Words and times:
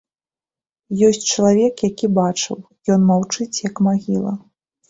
Ёсць 1.07 1.19
чалавек, 1.33 1.75
які 1.91 2.09
бачыў, 2.21 2.57
ён 2.97 3.07
маўчыць 3.13 3.63
як 3.69 3.75
магіла. 3.91 4.37